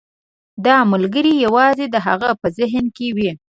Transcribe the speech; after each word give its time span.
دا 0.65 0.77
ملګری 0.91 1.33
یوازې 1.45 1.85
د 1.89 1.95
هغه 2.07 2.29
په 2.41 2.47
ذهن 2.57 2.85
کې 2.95 3.07
وي. 3.15 3.31